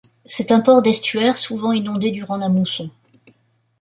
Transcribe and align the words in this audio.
C'est 0.25 0.51
un 0.51 0.61
port 0.61 0.81
d'estuaire, 0.81 1.37
souvent 1.37 1.73
inondé 1.73 2.09
durant 2.09 2.35
la 2.37 2.49
mousson. 2.49 2.89